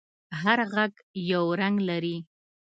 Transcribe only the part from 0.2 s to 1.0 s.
هر غږ